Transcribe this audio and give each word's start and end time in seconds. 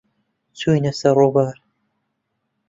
چووینە 0.57 0.91
سەر 0.99 1.13
ڕووبار. 1.19 1.55